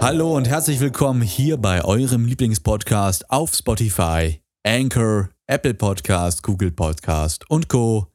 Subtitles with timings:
[0.00, 7.48] Hallo und herzlich willkommen hier bei eurem Lieblingspodcast auf Spotify, Anchor, Apple Podcast, Google Podcast
[7.48, 8.08] und Co.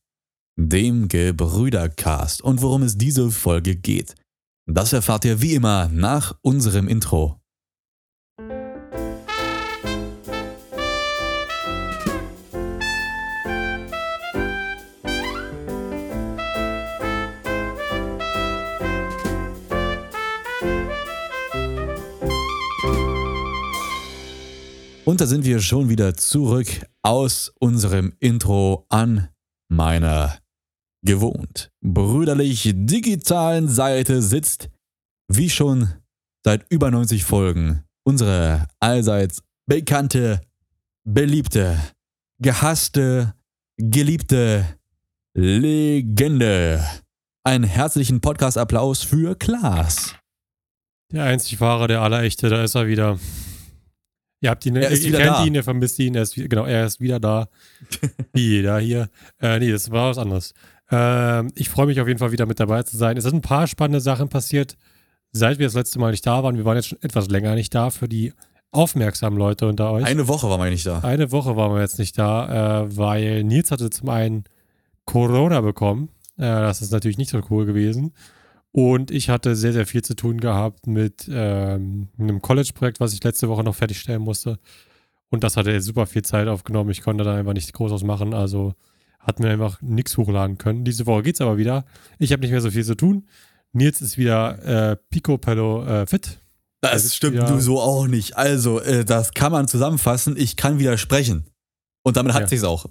[0.58, 2.42] Dem Gebrüdercast.
[2.42, 4.16] Und worum es diese Folge geht,
[4.68, 7.39] das erfahrt ihr wie immer nach unserem Intro.
[25.10, 26.68] Und da sind wir schon wieder zurück
[27.02, 29.30] aus unserem Intro an
[29.68, 30.38] meiner
[31.04, 34.70] gewohnt brüderlich digitalen Seite sitzt,
[35.28, 35.92] wie schon
[36.46, 40.42] seit über 90 Folgen, unsere allseits bekannte,
[41.04, 41.80] beliebte,
[42.40, 43.34] gehasste,
[43.78, 44.78] geliebte
[45.36, 46.88] Legende.
[47.44, 50.14] Einen herzlichen Podcast-Applaus für Klaas.
[51.12, 53.18] Der einzig wahre, der allerechte, da ist er wieder.
[54.42, 55.46] Ihr habt ihn, Er ist ihr wieder kennt da.
[55.46, 57.50] ihn, ihr vermisst ihn, er ist, genau, er ist wieder da.
[58.34, 59.10] Wie jeder hier.
[59.42, 60.54] Äh, nee, das war was anderes.
[60.92, 63.18] Ähm, ich freue mich auf jeden Fall wieder mit dabei zu sein.
[63.18, 64.78] Es sind ein paar spannende Sachen passiert,
[65.32, 66.56] seit wir das letzte Mal nicht da waren.
[66.58, 68.34] Wir waren jetzt schon etwas länger nicht da für die
[68.72, 70.06] aufmerksamen Leute unter euch.
[70.06, 71.00] Eine Woche war man nicht da.
[71.00, 74.44] Eine Woche waren wir jetzt nicht da, äh, weil Nils hatte zum einen
[75.06, 76.10] Corona bekommen.
[76.38, 78.14] Äh, das ist natürlich nicht so cool gewesen.
[78.72, 83.24] Und ich hatte sehr, sehr viel zu tun gehabt mit ähm, einem College-Projekt, was ich
[83.24, 84.60] letzte Woche noch fertigstellen musste.
[85.30, 86.90] Und das hatte super viel Zeit aufgenommen.
[86.92, 88.34] Ich konnte da einfach nichts Großes machen.
[88.34, 88.74] Also
[89.20, 90.86] hatten wir einfach nichts hochladen können.
[90.86, 91.86] Diese Woche geht's aber wieder.
[92.20, 93.28] Ich habe nicht mehr so viel zu tun.
[93.74, 96.40] Nils ist wieder äh, Picopello äh, fit.
[96.82, 98.38] Das stimmt ja- nur so auch nicht.
[98.38, 100.36] Also, äh, das kann man zusammenfassen.
[100.38, 101.46] Ich kann widersprechen.
[102.04, 102.48] Und damit hat Ja.
[102.48, 102.86] sich's auch.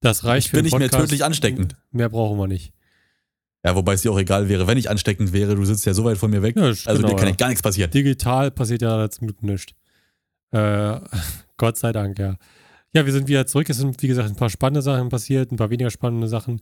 [0.00, 1.74] Das reicht Ich für bin nicht mehr tödlich ansteckend.
[1.90, 2.72] Mehr brauchen wir nicht.
[3.64, 5.56] Ja, wobei es dir auch egal wäre, wenn ich ansteckend wäre.
[5.56, 6.56] Du sitzt ja so weit von mir weg.
[6.56, 7.34] Ja, also genau, dir kann ja.
[7.34, 7.90] gar nichts passieren.
[7.90, 9.72] Digital passiert ja zum Glück nichts.
[10.52, 11.00] Äh,
[11.56, 12.36] Gott sei Dank, ja.
[12.94, 13.68] Ja, wir sind wieder zurück.
[13.68, 16.60] Es sind, wie gesagt, ein paar spannende Sachen passiert, ein paar weniger spannende Sachen.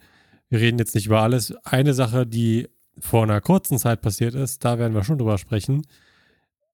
[0.49, 1.55] Wir reden jetzt nicht über alles.
[1.65, 2.69] Eine Sache, die
[2.99, 5.87] vor einer kurzen Zeit passiert ist, da werden wir schon drüber sprechen.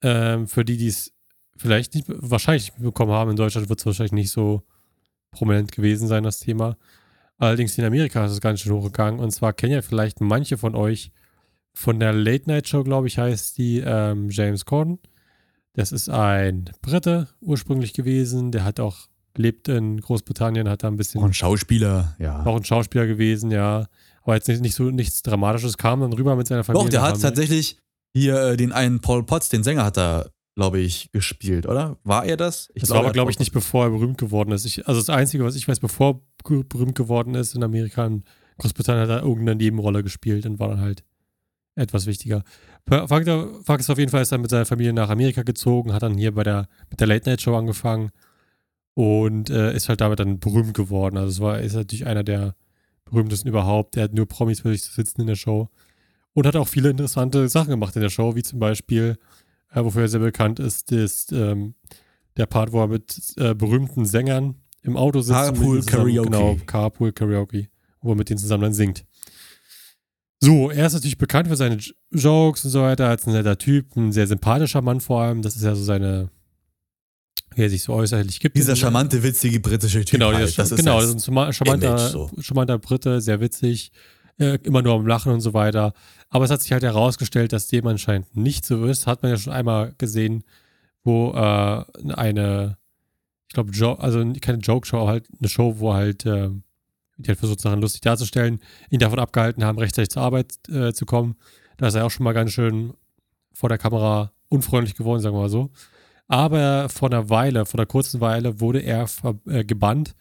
[0.02, 1.12] Ähm, für die, die es
[1.56, 4.62] vielleicht nicht, wahrscheinlich nicht mitbekommen haben, in Deutschland wird es wahrscheinlich nicht so
[5.32, 6.76] prominent gewesen sein, das Thema.
[7.42, 9.18] Allerdings in Amerika ist es ganz schön hochgegangen.
[9.18, 11.10] Und zwar kennen ja vielleicht manche von euch
[11.74, 15.00] von der Late Night Show, glaube ich, heißt die ähm, James Corden.
[15.72, 18.52] Das ist ein Brite ursprünglich gewesen.
[18.52, 22.46] Der hat auch lebt in Großbritannien, hat da ein bisschen Auch ein Schauspieler, ja.
[22.46, 23.86] auch ein Schauspieler gewesen, ja.
[24.22, 26.84] Aber jetzt nicht, nicht so nichts Dramatisches, kam dann rüber mit seiner Familie.
[26.84, 27.76] Doch, der hat tatsächlich
[28.14, 31.96] hier äh, den einen Paul Potts, den Sänger, hat er, glaube ich, gespielt, oder?
[32.04, 32.70] War er das?
[32.74, 34.64] Ich Das glaube, war aber, er glaube ich, nicht bevor er berühmt geworden ist.
[34.64, 38.24] Ich, also das Einzige, was ich weiß, bevor er berühmt geworden ist in Amerika, in
[38.58, 41.04] Großbritannien hat er irgendeine Nebenrolle gespielt und war dann halt
[41.74, 42.42] etwas wichtiger.
[42.86, 43.26] Fakt
[43.80, 46.34] ist auf jeden Fall, ist er mit seiner Familie nach Amerika gezogen, hat dann hier
[46.34, 48.10] bei der, mit der Late Night Show angefangen
[48.94, 51.16] und äh, ist halt damit dann berühmt geworden.
[51.16, 52.54] Also es war, ist natürlich einer der
[53.04, 53.96] berühmtesten überhaupt.
[53.96, 55.68] Der hat nur Promis für sich zu sitzen in der Show
[56.34, 59.16] und hat auch viele interessante Sachen gemacht in der Show, wie zum Beispiel,
[59.74, 61.74] äh, wofür er sehr bekannt ist, ist ähm,
[62.36, 65.34] der Part, wo er mit äh, berühmten Sängern im Auto sitzt.
[65.38, 66.30] Carpool zusammen- Karaoke.
[66.30, 67.68] Genau, Carpool Karaoke,
[68.00, 69.04] wo er mit denen zusammen dann singt.
[70.40, 73.56] So, er ist natürlich bekannt für seine J- Jokes und so weiter, als ein netter
[73.58, 75.40] Typ, ein sehr sympathischer Mann vor allem.
[75.40, 76.30] Das ist ja so seine,
[77.54, 78.56] wie er sich so äußerlich gibt.
[78.56, 80.18] Dieser charmante, witzige britische Typ.
[80.18, 80.48] Genau, halt.
[80.48, 82.30] dieser, genau, das ist ein charma- charmanter, Image so.
[82.40, 83.92] charmanter Brite, sehr witzig,
[84.42, 85.94] äh, immer nur am Lachen und so weiter.
[86.28, 89.06] Aber es hat sich halt herausgestellt, dass dem anscheinend nicht so ist.
[89.06, 90.44] Hat man ja schon einmal gesehen,
[91.04, 92.78] wo äh, eine,
[93.48, 96.50] ich glaube, jo also keine Joke-Show, halt eine Show, wo halt, äh,
[97.16, 98.60] die halt versucht, Sachen lustig darzustellen,
[98.90, 101.36] ihn davon abgehalten haben, rechtzeitig zur Arbeit äh, zu kommen.
[101.76, 102.94] Da ist er auch schon mal ganz schön
[103.52, 105.70] vor der Kamera unfreundlich geworden, sagen wir mal so.
[106.28, 109.06] Aber vor einer Weile, vor einer kurzen Weile, wurde er
[109.46, 110.14] äh, gebannt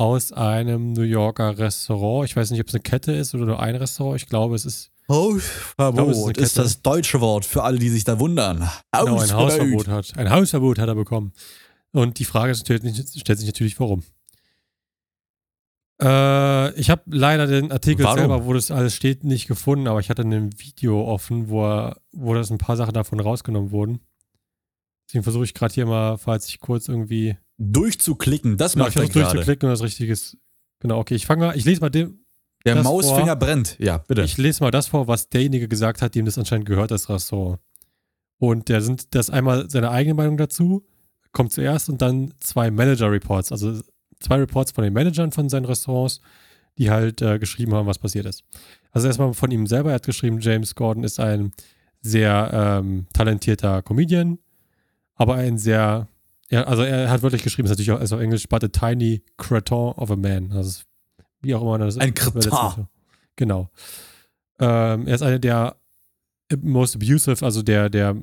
[0.00, 2.26] aus einem New Yorker Restaurant.
[2.26, 4.18] Ich weiß nicht, ob es eine Kette ist oder nur ein Restaurant.
[4.18, 7.90] Ich glaube, es ist glaube, es ist Hausverbot ist, das deutsche Wort für alle, die
[7.90, 8.66] sich da wundern.
[8.92, 9.88] genau, ein Hausverbot.
[9.88, 10.16] Hausverbot hat.
[10.16, 11.34] Ein Hausverbot hat er bekommen.
[11.92, 14.02] Und die Frage natürlich, stellt sich natürlich, warum.
[16.00, 18.18] Äh, ich habe leider den Artikel Warum?
[18.18, 21.98] selber, wo das alles steht, nicht gefunden, aber ich hatte ein Video offen, wo, er,
[22.12, 24.00] wo das ein paar Sachen davon rausgenommen wurden.
[25.06, 28.94] Deswegen versuche ich gerade hier mal, falls ich kurz irgendwie Durchzuklicken, das Genau, macht ich
[28.94, 29.32] versuche gerade.
[29.34, 30.36] durchzuklicken und das Richtige ist.
[30.80, 32.20] Genau, okay, ich fange mal, ich lese mal dem,
[32.64, 33.76] Der Mausfinger vor- brennt.
[33.78, 34.22] Ja, bitte.
[34.22, 37.58] ich lese mal das vor, was derjenige gesagt hat, dem das anscheinend gehört, das Restaurant.
[38.38, 40.86] Und der sind das einmal seine eigene Meinung dazu,
[41.32, 43.78] kommt zuerst und dann zwei Manager-Reports, also
[44.20, 46.20] zwei Reports von den Managern von seinen Restaurants,
[46.78, 48.42] die halt äh, geschrieben haben, was passiert ist.
[48.92, 51.52] Also erstmal von ihm selber, er hat geschrieben, James Gordon ist ein
[52.00, 52.50] sehr
[52.82, 54.38] ähm, talentierter Comedian,
[55.14, 56.08] aber ein sehr,
[56.50, 59.22] ja, also er hat wirklich geschrieben, ist natürlich auch also auf Englisch, but a tiny
[59.36, 60.52] cretin of a man.
[60.52, 60.84] Also ist,
[61.42, 62.86] wie auch immer das Ein Cretin.
[63.36, 63.70] Genau.
[64.58, 65.76] Ähm, er ist einer der
[66.60, 68.16] most abusive, also der, der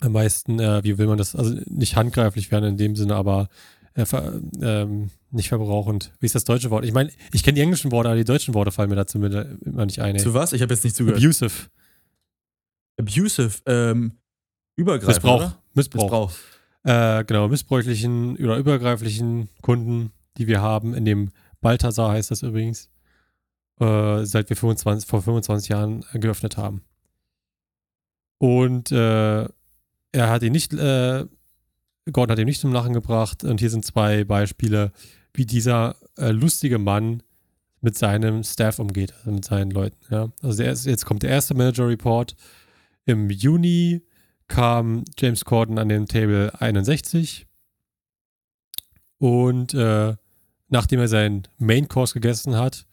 [0.00, 3.48] am meisten, äh, wie will man das, also nicht handgreiflich werden in dem Sinne, aber
[3.94, 6.12] äh, ver, ähm, nicht verbrauchend.
[6.20, 6.84] Wie ist das deutsche Wort?
[6.84, 9.86] Ich meine, ich kenne die englischen Worte, aber die deutschen Worte fallen mir dazu immer
[9.86, 10.16] nicht ein.
[10.16, 10.22] ey.
[10.22, 10.52] Zu was?
[10.54, 11.22] Ich habe jetzt nicht zugehört.
[11.22, 11.68] Abusive.
[12.98, 14.12] Abusive, ähm,
[14.76, 15.52] übergreifend, Missbrauch.
[15.74, 16.02] Missbrauch.
[16.02, 16.32] Missbrauch.
[16.82, 20.94] Äh, genau, missbräuchlichen oder übergreiflichen Kunden, die wir haben.
[20.94, 21.30] In dem
[21.60, 22.88] Balthasar heißt das übrigens.
[23.80, 26.82] Äh, seit wir 25, vor 25 Jahren geöffnet haben.
[28.38, 29.42] Und äh,
[30.12, 31.26] er hat ihn nicht, äh,
[32.10, 33.44] Gordon hat ihn nicht zum Lachen gebracht.
[33.44, 34.92] Und hier sind zwei Beispiele,
[35.34, 37.22] wie dieser äh, lustige Mann
[37.80, 39.96] mit seinem Staff umgeht, also mit seinen Leuten.
[40.10, 40.30] Ja.
[40.42, 42.36] Also der jetzt kommt der erste Manager Report.
[43.06, 44.02] Im Juni
[44.50, 47.46] kam James Corden an den Table 61
[49.18, 50.14] und äh,
[50.68, 52.86] nachdem er seinen Main Course gegessen hat,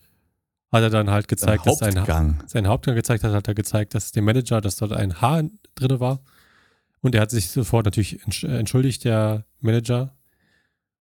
[0.72, 2.44] hat er dann halt gezeigt, dass sein, Hauptgang.
[2.48, 5.44] sein Hauptgang gezeigt hat, hat er gezeigt, dass dem Manager, dass dort ein Haar
[5.76, 6.20] drin war.
[7.02, 10.14] Und er hat sich sofort natürlich entsch- entschuldigt, der Manager.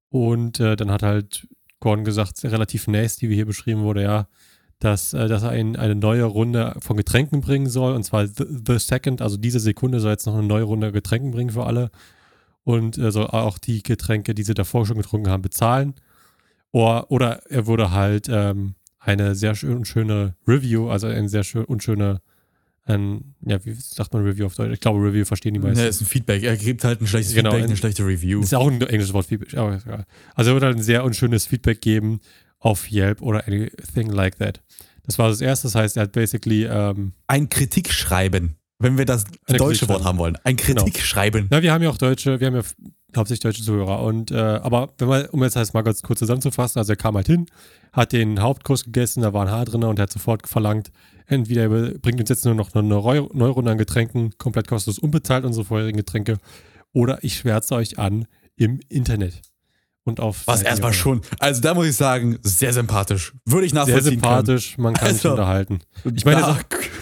[0.10, 1.48] Und äh, dann hat halt
[1.80, 4.28] Gordon gesagt, relativ nasty, wie hier beschrieben wurde, ja,
[4.80, 7.94] dass, äh, dass er ein, eine neue Runde von Getränken bringen soll.
[7.96, 11.32] Und zwar the, the Second, also diese Sekunde soll jetzt noch eine neue Runde Getränken
[11.32, 11.92] bringen für alle.
[12.64, 15.94] Und er soll auch die Getränke, die sie davor schon getrunken haben, bezahlen.
[16.72, 21.64] Oder, oder er würde halt ähm, eine sehr schön, schöne Review, also eine sehr schön
[21.64, 22.22] unschöne,
[22.88, 24.72] ein, ja, wie sagt man Review auf Deutsch?
[24.74, 25.82] Ich glaube, Review verstehen die meisten.
[25.84, 26.44] Ne, ist ein Feedback.
[26.44, 28.42] Er gibt halt ein schlechtes Genau, Feedback, ein- eine schlechte Review.
[28.42, 30.06] Ist ja auch ein englisches Wort, Feedback, aber ist egal.
[30.36, 32.20] Also er würde halt ein sehr unschönes Feedback geben
[32.60, 34.62] auf Yelp oder anything like that.
[35.04, 39.26] Das war das erste, das heißt, er hat basically, ähm, Ein Kritikschreiben, wenn wir das
[39.48, 39.88] deutsche.
[39.88, 40.38] Wort haben wollen.
[40.44, 40.84] Ein Genau.
[40.84, 41.48] Kritikschreiben.
[41.52, 42.64] na, wir haben ja auch Deutsche, wir haben ja
[43.16, 44.02] hauptsächlich deutsche Zuhörer.
[44.02, 47.16] Und, äh, aber wenn man, um jetzt halt mal ganz kurz zusammenzufassen, also er kam
[47.16, 47.46] halt hin,
[47.94, 50.92] hat den Hauptkurs gegessen, da war ein Haar drin und er hat sofort verlangt,
[51.28, 55.00] entweder er bringt uns jetzt nur noch eine neue, neue Runde an Getränken, komplett kostenlos
[55.00, 56.38] unbezahlt unsere vorherigen Getränke,
[56.94, 58.26] oder ich schwärze euch an
[58.56, 59.42] im Internet.
[60.06, 61.22] Und auf Was erstmal schon.
[61.40, 63.34] Also da muss ich sagen, sehr sympathisch.
[63.44, 65.80] Würde ich sehr nachvollziehen sympathisch, man kann sich Also, unterhalten.
[66.04, 66.16] können.
[66.16, 66.60] Ich meine, Da-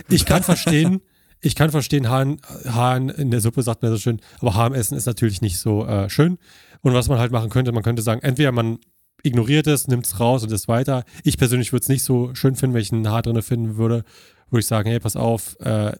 [0.10, 1.02] Ich kann verstehen,
[1.42, 4.96] ich kann verstehen, Hahn, Hahn in der Suppe sagt man so schön, aber Hahn essen
[4.98, 6.38] ist natürlich nicht so äh, schön.
[6.82, 8.80] Und was man halt machen könnte, man könnte sagen, entweder man
[9.22, 11.04] ignoriert es, nimmt es raus und ist weiter.
[11.24, 14.04] Ich persönlich würde es nicht so schön finden, wenn ich ein Haar drin finden würde,
[14.50, 15.92] würde ich sagen, hey, pass auf, äh,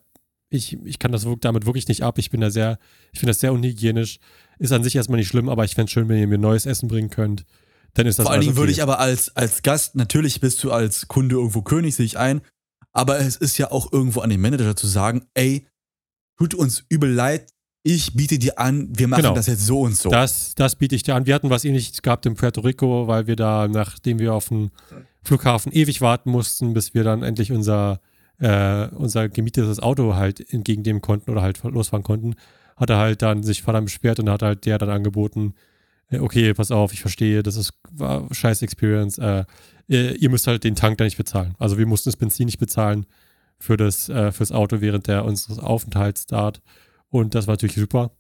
[0.54, 2.18] ich, ich kann das damit wirklich nicht ab.
[2.20, 2.78] Ich bin da sehr,
[3.12, 4.20] ich finde das sehr unhygienisch.
[4.60, 6.66] Ist an sich erstmal nicht schlimm, aber ich fände es schön, wenn ihr mir neues
[6.66, 7.46] Essen bringen könnt.
[7.96, 8.80] Dann ist das Vor allen Dingen würde okay.
[8.80, 12.42] ich aber als, als Gast, natürlich bist du als Kunde irgendwo König, sehe ich ein.
[12.92, 15.68] Aber es ist ja auch irgendwo an den Manager zu sagen, ey,
[16.38, 17.50] tut uns übel leid,
[17.84, 19.36] ich biete dir an, wir machen Genau.
[19.36, 20.10] das jetzt so und so.
[20.10, 21.26] Das, das biete ich dir an.
[21.26, 24.72] Wir hatten was ähnliches gehabt in Puerto Rico, weil wir da, nachdem wir auf den
[25.24, 28.00] Flughafen ewig warten mussten, bis wir dann endlich unser,
[28.44, 32.36] äh, unser gemietetes Auto halt entgegennehmen konnten oder halt losfahren konnten,
[32.76, 35.54] hat er halt dann sich verdammt beschwert und hat halt der dann angeboten,
[36.10, 39.46] äh, okay, pass auf, ich verstehe, das ist war scheiß Experience, äh,
[39.88, 41.56] ihr, müsst halt den Tank da nicht bezahlen.
[41.58, 43.06] Also wir mussten das Benzin nicht bezahlen
[43.60, 46.62] für das, äh, fürs Auto während der unseres Aufenthalts dort.
[47.10, 48.12] Und das war natürlich super.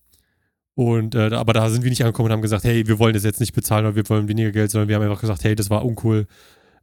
[0.76, 3.24] Und äh, aber da sind wir nicht angekommen und haben gesagt, hey, wir wollen das
[3.24, 5.70] jetzt nicht bezahlen oder wir wollen weniger Geld, sondern wir haben einfach gesagt, hey, das
[5.70, 6.28] war uncool.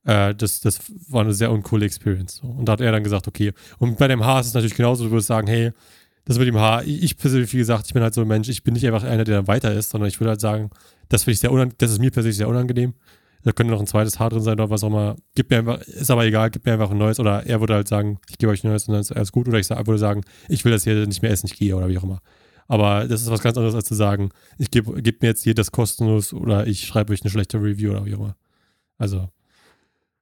[0.04, 2.40] Äh, das, das war eine sehr uncoole Experience.
[2.40, 3.52] Und da hat er dann gesagt, okay.
[3.78, 5.72] Und bei dem Haar ist es natürlich genauso, du würdest sagen, hey,
[6.24, 8.48] das mit dem Haar, ich, ich persönlich, wie gesagt, ich bin halt so ein Mensch,
[8.48, 10.70] ich bin nicht einfach einer, der dann weiter ist, sondern ich würde halt sagen,
[11.08, 12.94] das finde ich sehr unangenehm, das ist mir persönlich sehr unangenehm.
[13.42, 15.16] Da könnte noch ein zweites Haar drin sein oder was auch immer.
[15.34, 17.18] Gib mir einfach, ist aber egal, gib mir einfach ein neues.
[17.18, 19.48] Oder er würde halt sagen, ich gebe euch ein neues und dann ist alles gut.
[19.48, 21.96] Oder ich würde sagen, ich will das hier nicht mehr essen, ich gehe oder wie
[21.96, 22.20] auch immer.
[22.68, 24.28] Aber das ist was ganz anderes, als zu sagen,
[24.58, 27.92] ich gebe geb mir jetzt hier das kostenlos oder ich schreibe euch eine schlechte Review
[27.92, 28.36] oder wie auch immer.
[28.98, 29.30] Also.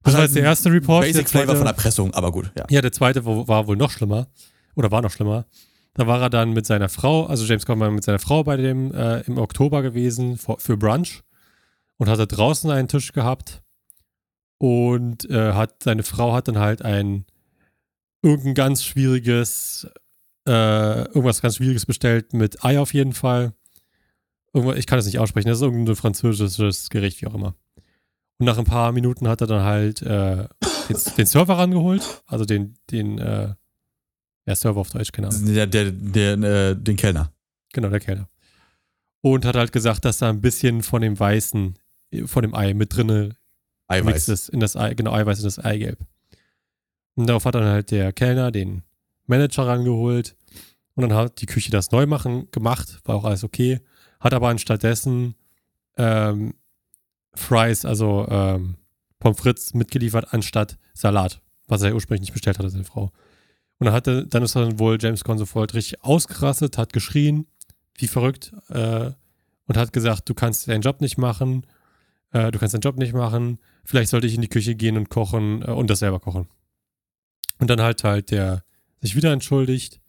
[0.09, 1.05] Das war jetzt der erste Report.
[1.05, 2.67] Basic Flavor zweite- von Erpressung, aber gut, ja.
[2.71, 4.29] ja, der zweite war wohl noch schlimmer.
[4.75, 5.47] Oder war noch schlimmer.
[5.95, 8.95] Da war er dann mit seiner Frau, also James war mit seiner Frau bei dem
[8.95, 11.23] äh, im Oktober gewesen vor, für Brunch
[11.97, 13.63] und hatte draußen einen Tisch gehabt.
[14.59, 17.25] Und äh, hat, seine Frau hat dann halt ein
[18.23, 19.89] irgendein ganz schwieriges,
[20.49, 23.53] äh, irgendwas ganz Schwieriges bestellt mit Ei auf jeden Fall.
[24.53, 27.55] Irgendwo, ich kann das nicht aussprechen, das ist irgendein französisches Gericht, wie auch immer.
[28.39, 30.47] Und nach ein paar Minuten hat er dann halt äh,
[30.89, 33.55] den, den Server rangeholt, also den, den, äh,
[34.47, 35.29] ja, Server auf Deutsch, genau.
[35.31, 37.33] Der, der, der, äh, den Kellner.
[37.73, 38.29] Genau, der Kellner.
[39.21, 41.75] Und hat halt gesagt, dass da ein bisschen von dem Weißen,
[42.27, 43.37] von dem Ei mit drinne
[43.89, 44.29] Eiweiß.
[44.29, 45.99] Es in das Ei, genau, Eiweiß in das Eigelb.
[47.15, 48.83] Und darauf hat dann halt der Kellner den
[49.27, 50.37] Manager rangeholt
[50.95, 53.81] und dann hat die Küche das neu machen gemacht, war auch alles okay.
[54.21, 55.35] Hat aber anstattdessen
[55.97, 56.55] ähm,
[57.35, 58.77] Fries, also ähm,
[59.19, 63.13] Pommes frites mitgeliefert, anstatt Salat, was er ursprünglich nicht bestellt hatte, seine Frau.
[63.79, 67.47] Und dann, hatte, dann ist dann wohl James Gunn sofort richtig ausgerastet, hat geschrien,
[67.95, 69.11] wie verrückt, äh,
[69.67, 71.67] und hat gesagt, du kannst deinen Job nicht machen,
[72.33, 75.11] äh, du kannst deinen Job nicht machen, vielleicht sollte ich in die Küche gehen und
[75.11, 76.49] kochen äh, und das selber kochen.
[77.59, 78.65] Und dann halt halt der
[79.01, 80.01] sich wieder entschuldigt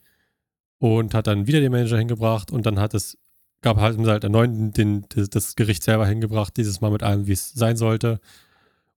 [0.79, 3.17] und hat dann wieder den Manager hingebracht und dann hat es,
[3.61, 7.33] gab halt, halt erneut den, den, das Gericht selber hingebracht, dieses Mal mit allem, wie
[7.33, 8.19] es sein sollte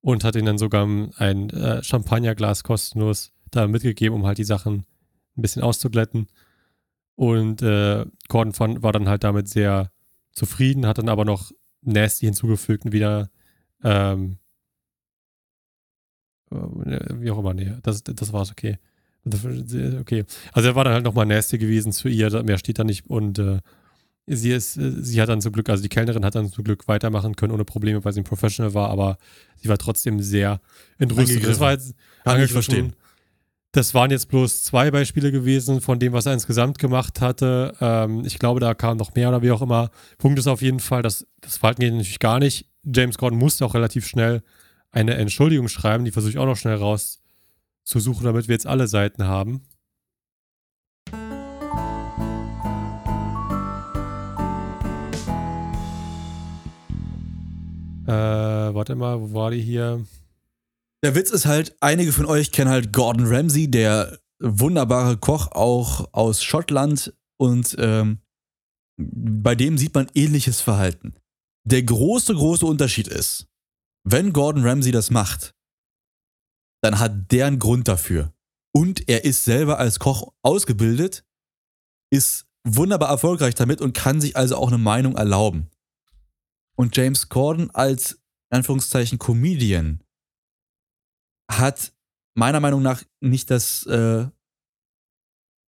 [0.00, 4.84] und hat ihnen dann sogar ein äh, Champagnerglas kostenlos da mitgegeben, um halt die Sachen
[5.36, 6.26] ein bisschen auszuglätten.
[7.14, 9.90] Und äh, Gordon fand, war dann halt damit sehr
[10.32, 11.52] zufrieden, hat dann aber noch
[11.82, 13.30] Nasty hinzugefügt und wieder
[13.84, 14.38] ähm,
[16.50, 18.78] äh, wie auch immer, nee, das, das war's okay.
[19.24, 20.24] Okay.
[20.52, 23.38] Also er war dann halt nochmal nasty gewesen zu ihr, mehr steht da nicht und
[23.38, 23.60] äh,
[24.26, 27.36] sie ist, sie hat dann zum Glück, also die Kellnerin hat dann zum Glück weitermachen
[27.36, 29.18] können ohne Probleme, weil sie ein Professional war, aber
[29.56, 30.60] sie war trotzdem sehr
[30.98, 31.44] entrüstet.
[31.46, 32.94] Das war jetzt Kann ich verstehen.
[33.74, 37.74] Das waren jetzt bloß zwei Beispiele gewesen von dem, was er insgesamt gemacht hatte.
[37.80, 39.90] Ähm, ich glaube, da kam noch mehr oder wie auch immer.
[40.18, 42.68] Punkt ist auf jeden Fall, dass das Verhalten geht natürlich gar nicht.
[42.84, 44.42] James Gordon musste auch relativ schnell
[44.90, 46.04] eine Entschuldigung schreiben.
[46.04, 49.62] Die versuche ich auch noch schnell rauszusuchen, damit wir jetzt alle Seiten haben.
[58.12, 60.04] Äh, warte mal, wo war die hier?
[61.02, 66.12] Der Witz ist halt, einige von euch kennen halt Gordon Ramsay, der wunderbare Koch auch
[66.12, 68.20] aus Schottland und ähm,
[68.96, 71.14] bei dem sieht man ähnliches Verhalten.
[71.64, 73.48] Der große, große Unterschied ist,
[74.04, 75.54] wenn Gordon Ramsay das macht,
[76.82, 78.32] dann hat der einen Grund dafür.
[78.74, 81.24] Und er ist selber als Koch ausgebildet,
[82.10, 85.68] ist wunderbar erfolgreich damit und kann sich also auch eine Meinung erlauben.
[86.76, 88.12] Und James Gordon als,
[88.50, 90.02] in Anführungszeichen, Comedian
[91.50, 91.92] hat
[92.34, 94.26] meiner Meinung nach nicht das äh,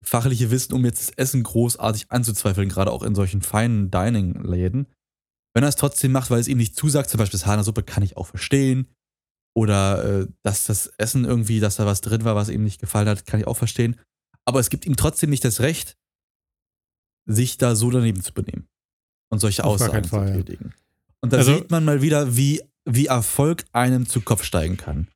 [0.02, 4.86] fachliche Wissen, um jetzt das Essen großartig anzuzweifeln, gerade auch in solchen feinen Dining-Läden.
[5.54, 8.02] Wenn er es trotzdem macht, weil es ihm nicht zusagt, zum Beispiel das Suppe, kann
[8.02, 8.88] ich auch verstehen.
[9.56, 13.08] Oder äh, dass das Essen irgendwie, dass da was drin war, was ihm nicht gefallen
[13.08, 14.00] hat, kann ich auch verstehen.
[14.44, 15.96] Aber es gibt ihm trotzdem nicht das Recht,
[17.26, 18.68] sich da so daneben zu benehmen
[19.30, 20.70] und solche Auf Aussagen Fall, zu ja.
[21.24, 25.08] Und da Also- sieht man mal wieder, wie, wie Erfolg einem zu Kopf steigen kann.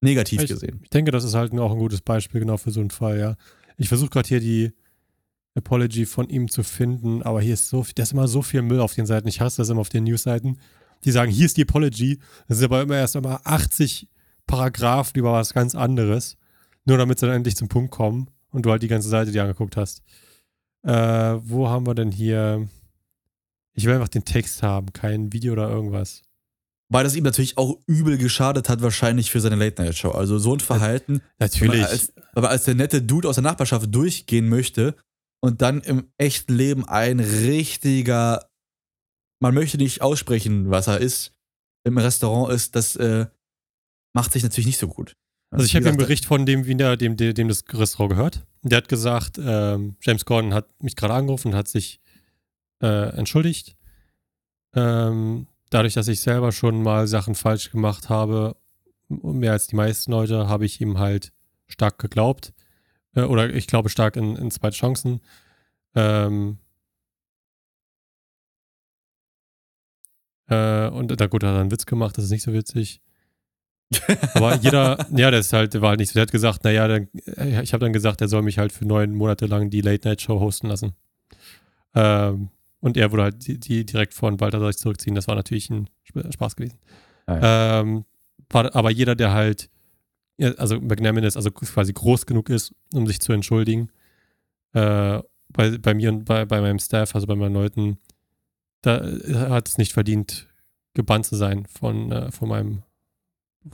[0.00, 0.80] Negativ Ich- gesehen.
[0.84, 3.36] Ich denke, das ist halt auch ein gutes Beispiel genau für so einen Fall, ja.
[3.76, 4.72] Ich versuche gerade hier die
[5.56, 8.62] Apology von ihm zu finden, aber hier ist so viel, da ist immer so viel
[8.62, 9.26] Müll auf den Seiten.
[9.28, 10.58] Ich hasse das immer auf den Newsseiten.
[11.04, 12.18] Die sagen, hier ist die Apology.
[12.46, 14.08] Das ist aber immer erst immer 80
[14.46, 16.36] Paragraphen über was ganz anderes.
[16.84, 19.42] Nur damit sie dann endlich zum Punkt kommen und du halt die ganze Seite dir
[19.42, 20.02] angeguckt hast.
[20.84, 22.68] Äh, wo haben wir denn hier?
[23.78, 26.22] Ich will einfach den Text haben, kein Video oder irgendwas.
[26.90, 30.10] Weil das ihm natürlich auch übel geschadet hat, wahrscheinlich für seine Late-Night-Show.
[30.10, 34.48] Also so ein Verhalten, wenn man als, als der nette Dude aus der Nachbarschaft durchgehen
[34.48, 34.96] möchte
[35.40, 38.50] und dann im echten Leben ein richtiger,
[39.40, 41.32] man möchte nicht aussprechen, was er ist,
[41.84, 43.26] im Restaurant ist, das äh,
[44.12, 45.14] macht sich natürlich nicht so gut.
[45.50, 48.10] Also ich Wie habe den gesagt, Bericht von dem Wiener, dem, dem, dem das Restaurant
[48.10, 48.46] gehört.
[48.62, 52.00] Der hat gesagt, ähm, James Gordon hat mich gerade angerufen und hat sich
[52.82, 53.76] äh, entschuldigt.
[54.74, 58.56] Ähm, dadurch, dass ich selber schon mal Sachen falsch gemacht habe,
[59.08, 61.32] mehr als die meisten Leute, habe ich ihm halt
[61.66, 62.52] stark geglaubt.
[63.14, 65.20] Äh, oder ich glaube stark in, in zweite Chancen.
[65.94, 66.58] Ähm,
[70.48, 73.00] äh, und da gut, hat er einen Witz gemacht, das ist nicht so witzig.
[74.34, 76.14] Aber jeder, ja, der ist halt, der war halt nicht so.
[76.14, 78.86] Der hat gesagt, naja, dann, äh, ich habe dann gesagt, er soll mich halt für
[78.86, 80.94] neun Monate lang die Late-Night-Show hosten lassen.
[81.94, 85.14] Ähm, und er wurde halt die, die direkt von Balthasar sich zurückziehen.
[85.14, 86.78] Das war natürlich ein Sp- Spaß gewesen.
[87.26, 88.04] Ah, Ähm,
[88.50, 89.68] war, aber jeder, der halt,
[90.56, 93.90] also Magnanimous, also quasi groß genug ist, um sich zu entschuldigen,
[94.72, 95.20] äh,
[95.50, 97.98] bei, bei mir und bei, bei meinem Staff, also bei meinen Leuten,
[98.82, 100.46] da äh, hat es nicht verdient,
[100.94, 102.82] gebannt zu sein von, äh, von, meinem,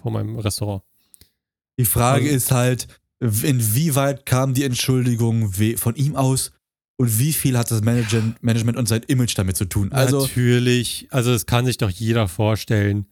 [0.00, 0.82] von meinem Restaurant.
[1.78, 2.86] Die Frage Also- ist halt,
[3.20, 6.52] inwieweit kam die Entschuldigung von ihm aus
[6.96, 9.90] und wie viel hat das Management, Management und sein Image damit zu tun?
[9.92, 13.06] Also, Natürlich, also es kann sich doch jeder vorstellen,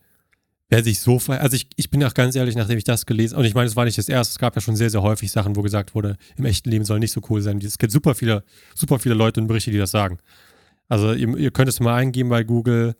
[0.68, 3.36] wer sich so ver Also ich, ich bin auch ganz ehrlich, nachdem ich das gelesen
[3.36, 5.30] und ich meine, es war nicht das erste, es gab ja schon sehr, sehr häufig
[5.30, 7.58] Sachen, wo gesagt wurde, im echten Leben soll nicht so cool sein.
[7.58, 10.18] Es gibt super viele, super viele Leute und Berichte, die das sagen.
[10.88, 12.94] Also ihr, ihr könnt es mal eingeben bei Google,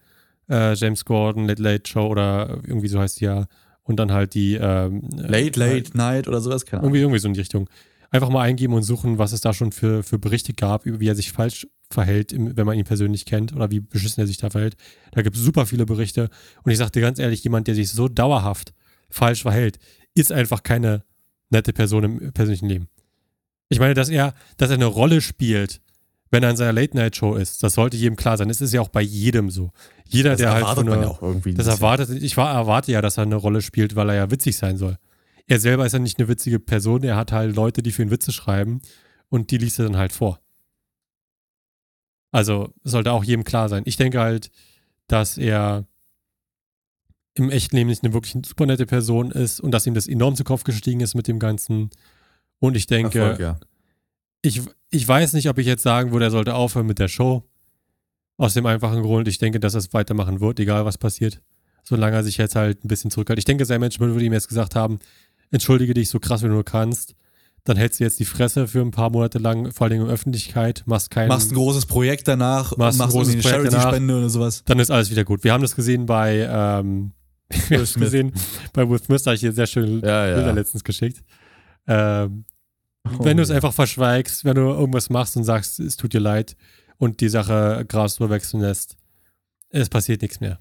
[0.51, 3.47] äh, James Gordon, Late Late Show oder irgendwie so heißt die ja.
[3.85, 6.91] Und dann halt die ähm, Late, äh, Late Night oder sowas, keine Ahnung.
[6.91, 7.69] Irgendwie, irgendwie so in die Richtung.
[8.13, 11.09] Einfach mal eingeben und suchen, was es da schon für, für Berichte gab, über wie
[11.09, 14.51] er sich falsch verhält, wenn man ihn persönlich kennt oder wie beschissen er sich da
[14.51, 14.77] verhält.
[15.13, 16.29] Da gibt es super viele Berichte.
[16.63, 18.75] Und ich sagte ganz ehrlich, jemand, der sich so dauerhaft
[19.09, 19.79] falsch verhält,
[20.15, 21.05] ist einfach keine
[21.49, 22.89] nette Person im persönlichen Leben.
[23.71, 25.81] Ich meine, dass er, dass er eine Rolle spielt,
[26.31, 28.49] wenn er in seiner Late-Night-Show ist, das sollte jedem klar sein.
[28.49, 29.71] Das ist ja auch bei jedem so.
[30.09, 31.55] Jeder, Das der halt erwartet so man ja auch irgendwie.
[31.55, 34.57] das erwartet, ich war, erwarte ja, dass er eine Rolle spielt, weil er ja witzig
[34.57, 34.99] sein soll.
[35.53, 38.11] Er selber ist ja nicht eine witzige Person, er hat halt Leute, die für ihn
[38.11, 38.81] Witze schreiben
[39.29, 40.41] und die liest er dann halt vor.
[42.31, 43.83] Also sollte auch jedem klar sein.
[43.85, 44.51] Ich denke halt,
[45.09, 45.87] dass er
[47.35, 50.37] im echten Leben nicht eine wirklich super nette Person ist und dass ihm das enorm
[50.37, 51.91] zu Kopf gestiegen ist mit dem Ganzen.
[52.59, 53.61] Und ich denke, Erfolg, ja.
[54.41, 57.47] ich, ich weiß nicht, ob ich jetzt sagen würde, er sollte aufhören mit der Show.
[58.39, 61.43] Aus dem einfachen Grund, ich denke, dass er es weitermachen wird, egal was passiert.
[61.83, 63.39] Solange er sich jetzt halt ein bisschen zurückhält.
[63.39, 64.99] Ich denke, sein Management würde ihm jetzt gesagt haben,
[65.53, 67.15] entschuldige dich so krass, wie du nur kannst.
[67.65, 70.13] Dann hältst du jetzt die Fresse für ein paar Monate lang, vor allem in der
[70.15, 71.29] Öffentlichkeit, machst keinen.
[71.29, 73.71] Machst ein großes Projekt danach, Machst ein machst großes irgendwie eine.
[73.71, 74.65] Charity-Spende oder sowas.
[74.65, 75.45] dann ist alles wieder gut.
[75.45, 77.13] Wir haben das gesehen bei, ähm,
[77.69, 78.07] wir haben es Smith.
[78.07, 78.33] gesehen
[78.73, 80.51] bei Will Smith, da habe ich hier sehr schöne Ja, Bilder ja.
[80.53, 81.23] letztens geschickt.
[81.87, 82.45] Ähm,
[83.05, 83.57] Oh, wenn du es ja.
[83.57, 86.55] einfach verschweigst, wenn du irgendwas machst und sagst, es tut dir leid
[86.99, 88.97] und die Sache Gras drüber wechseln lässt,
[89.71, 90.61] es passiert nichts mehr.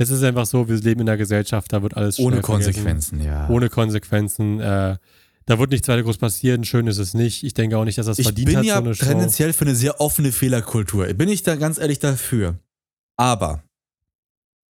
[0.00, 2.72] Es ist einfach so, wir leben in einer Gesellschaft, da wird alles Ohne vergessen.
[2.72, 3.50] Konsequenzen, ja.
[3.50, 4.58] Ohne Konsequenzen.
[4.58, 4.96] Äh,
[5.44, 6.64] da wird nichts weiter groß passieren.
[6.64, 7.42] Schön ist es nicht.
[7.42, 9.04] Ich denke auch nicht, dass das ich verdient bin hat, ja so eine Show.
[9.04, 11.06] tendenziell für eine sehr offene Fehlerkultur.
[11.12, 12.58] Bin ich da ganz ehrlich dafür.
[13.18, 13.62] Aber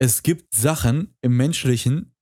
[0.00, 2.12] es gibt Sachen im Menschlichen,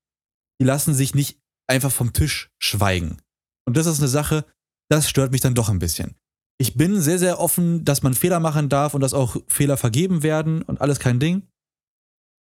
[0.61, 3.23] die lassen sich nicht einfach vom Tisch schweigen.
[3.65, 4.45] Und das ist eine Sache,
[4.91, 6.15] das stört mich dann doch ein bisschen.
[6.59, 10.23] Ich bin sehr, sehr offen, dass man Fehler machen darf und dass auch Fehler vergeben
[10.23, 11.49] werden und alles kein Ding.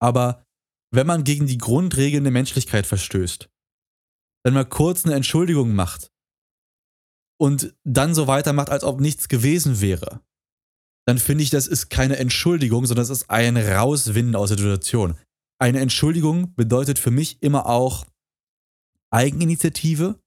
[0.00, 0.45] Aber
[0.92, 3.48] wenn man gegen die Grundregeln der Menschlichkeit verstößt,
[4.44, 6.12] dann mal kurz eine Entschuldigung macht
[7.38, 10.20] und dann so weitermacht, als ob nichts gewesen wäre,
[11.06, 15.18] dann finde ich, das ist keine Entschuldigung, sondern das ist ein Rauswinden aus der Situation.
[15.58, 18.06] Eine Entschuldigung bedeutet für mich immer auch
[19.10, 20.20] Eigeninitiative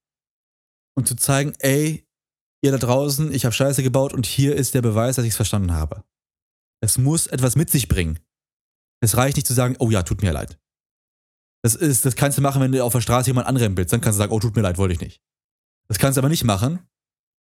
[0.96, 2.08] und zu zeigen, ey,
[2.64, 5.36] ihr da draußen, ich habe Scheiße gebaut und hier ist der Beweis, dass ich es
[5.36, 6.04] verstanden habe.
[6.82, 8.20] Es muss etwas mit sich bringen.
[9.02, 10.60] Es reicht nicht zu sagen, oh ja, tut mir leid.
[11.64, 13.92] Das, ist, das kannst du machen, wenn du auf der Straße jemand anrempelst.
[13.92, 15.22] Dann kannst du sagen, oh, tut mir leid, wollte ich nicht.
[15.88, 16.80] Das kannst du aber nicht machen,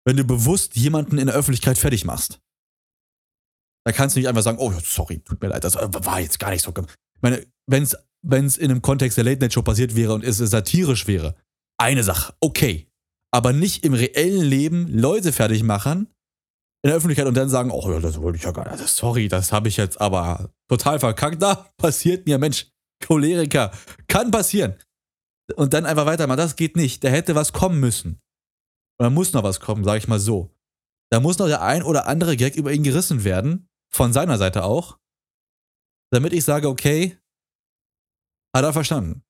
[0.05, 2.39] wenn du bewusst jemanden in der Öffentlichkeit fertig machst.
[3.85, 6.51] Da kannst du nicht einfach sagen, oh, sorry, tut mir leid, das war jetzt gar
[6.51, 6.71] nicht so.
[6.71, 11.07] gem-" Ich meine, wenn es in einem Kontext der Late-Night-Show passiert wäre und es satirisch
[11.07, 11.35] wäre,
[11.77, 12.87] eine Sache, okay.
[13.31, 16.07] Aber nicht im reellen Leben Leute fertig machen
[16.85, 18.87] in der Öffentlichkeit und dann sagen, oh ja, das wollte ich ja gar nicht.
[18.87, 21.41] Sorry, das habe ich jetzt aber total verkackt.
[21.41, 22.67] Da passiert mir, Mensch,
[23.03, 23.71] Choleriker,
[24.07, 24.75] kann passieren.
[25.55, 27.03] Und dann einfach weitermachen, das geht nicht.
[27.03, 28.21] Da hätte was kommen müssen.
[28.99, 30.55] Und da muss noch was kommen, sage ich mal so.
[31.11, 34.63] Da muss noch der ein oder andere Gag über ihn gerissen werden, von seiner Seite
[34.63, 34.99] auch,
[36.11, 37.17] damit ich sage, okay,
[38.55, 39.23] hat er verstanden.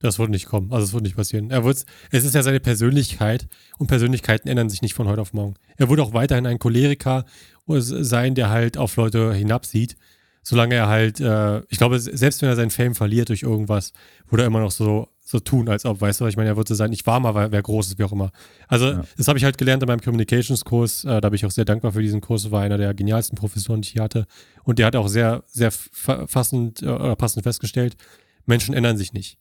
[0.00, 0.72] Das wird nicht kommen.
[0.72, 1.50] Also es wird nicht passieren.
[1.50, 5.32] Er wird's, es ist ja seine Persönlichkeit und Persönlichkeiten ändern sich nicht von heute auf
[5.32, 5.54] morgen.
[5.76, 7.24] Er wird auch weiterhin ein Choleriker
[7.66, 9.96] sein, der halt auf Leute hinabsieht.
[10.42, 13.92] Solange er halt, äh, ich glaube, selbst wenn er seinen Fame verliert durch irgendwas,
[14.28, 16.68] würde er immer noch so, so tun, als ob, weißt du, ich meine, er würde
[16.68, 18.30] so sein, ich war mal, wer, wer groß ist, wie auch immer.
[18.68, 19.04] Also, Ja.
[19.16, 21.04] das habe ich halt gelernt in meinem Communications-Kurs.
[21.04, 22.48] Äh, da bin ich auch sehr dankbar für diesen Kurs.
[22.52, 24.26] War einer der genialsten Professoren, die ich hier hatte.
[24.62, 27.96] Und der hat auch sehr, sehr fa- fassend, äh, passend festgestellt,
[28.44, 29.38] Menschen ändern sich nicht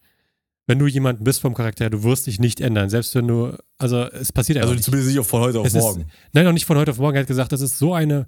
[0.67, 2.89] wenn du jemand bist vom Charakter, du wirst dich nicht ändern.
[2.89, 4.85] Selbst wenn du, also es passiert einfach Also nicht.
[4.85, 6.01] zumindest nicht auch von heute auf Es morgen.
[6.01, 7.15] Ist, nein, auch nicht von heute auf morgen.
[7.15, 8.27] Er hat gesagt, das ist so eine,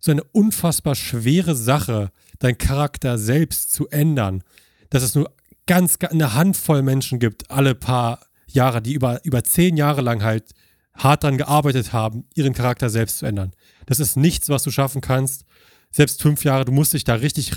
[0.00, 4.42] so eine unfassbar schwere Sache, deinen Charakter selbst zu ändern,
[4.90, 5.30] dass es nur
[5.66, 10.22] ganz, ga- eine Handvoll Menschen gibt, alle paar Jahre, die über, über zehn Jahre lang
[10.22, 10.50] halt
[10.96, 13.52] hart daran gearbeitet haben, ihren Charakter selbst zu ändern.
[13.86, 15.44] Das ist nichts, was du schaffen kannst.
[15.90, 17.56] Selbst fünf Jahre, du musst dich da richtig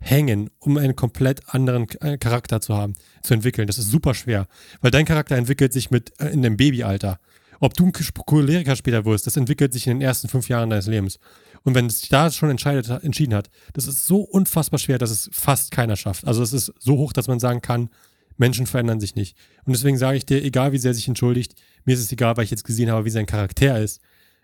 [0.00, 3.66] reinhängen, um einen komplett anderen äh, Charakter zu haben, zu entwickeln.
[3.66, 4.46] Das ist super schwer,
[4.80, 7.18] weil dein Charakter entwickelt sich mit äh, in dem Babyalter.
[7.60, 10.86] Ob du ein Choleriker später wirst, das entwickelt sich in den ersten fünf Jahren deines
[10.86, 11.18] Lebens.
[11.64, 15.28] Und wenn es sich da schon entschieden hat, das ist so unfassbar schwer, dass es
[15.32, 16.24] fast keiner schafft.
[16.24, 17.90] Also es ist so hoch, dass man sagen kann,
[18.36, 19.36] Menschen verändern sich nicht.
[19.64, 22.44] Und deswegen sage ich dir, egal wie sehr sich entschuldigt, mir ist es egal, weil
[22.44, 24.00] ich jetzt gesehen habe, wie sein Charakter ist,